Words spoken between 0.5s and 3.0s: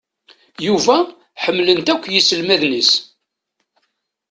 Yuba, ḥemmlen-t akk yiselmaden-is